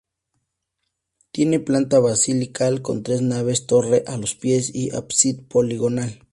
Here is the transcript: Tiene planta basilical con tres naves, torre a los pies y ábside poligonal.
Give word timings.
Tiene 1.31 1.59
planta 1.59 1.99
basilical 1.99 2.81
con 2.81 3.03
tres 3.03 3.21
naves, 3.21 3.67
torre 3.67 4.03
a 4.07 4.17
los 4.17 4.33
pies 4.33 4.71
y 4.73 4.89
ábside 4.95 5.43
poligonal. 5.43 6.23